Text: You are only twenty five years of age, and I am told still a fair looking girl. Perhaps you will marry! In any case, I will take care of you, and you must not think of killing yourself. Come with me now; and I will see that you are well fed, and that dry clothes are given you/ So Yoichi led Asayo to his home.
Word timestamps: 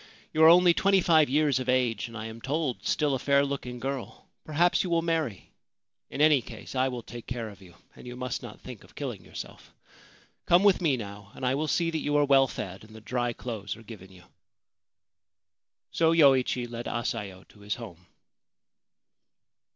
You 0.33 0.43
are 0.43 0.49
only 0.49 0.73
twenty 0.73 0.99
five 0.99 1.29
years 1.29 1.59
of 1.59 1.69
age, 1.69 2.07
and 2.07 2.17
I 2.17 2.25
am 2.25 2.41
told 2.41 2.83
still 2.83 3.13
a 3.13 3.19
fair 3.19 3.45
looking 3.45 3.79
girl. 3.79 4.25
Perhaps 4.43 4.83
you 4.83 4.89
will 4.89 5.03
marry! 5.03 5.51
In 6.09 6.21
any 6.21 6.41
case, 6.41 6.73
I 6.73 6.87
will 6.87 7.03
take 7.03 7.27
care 7.27 7.49
of 7.49 7.61
you, 7.61 7.75
and 7.95 8.07
you 8.07 8.15
must 8.15 8.41
not 8.41 8.59
think 8.61 8.83
of 8.83 8.95
killing 8.95 9.23
yourself. 9.23 9.71
Come 10.47 10.63
with 10.63 10.81
me 10.81 10.97
now; 10.97 11.31
and 11.35 11.45
I 11.45 11.53
will 11.53 11.67
see 11.67 11.91
that 11.91 11.99
you 11.99 12.17
are 12.17 12.25
well 12.25 12.47
fed, 12.47 12.83
and 12.83 12.95
that 12.95 13.05
dry 13.05 13.31
clothes 13.33 13.77
are 13.77 13.83
given 13.83 14.11
you/ 14.11 14.23
So 15.91 16.13
Yoichi 16.13 16.67
led 16.67 16.87
Asayo 16.87 17.47
to 17.49 17.59
his 17.59 17.75
home. 17.75 18.07